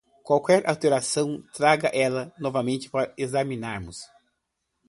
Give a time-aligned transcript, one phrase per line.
[0.23, 3.99] Qualquer alteração traga ela novamente para examinarmos.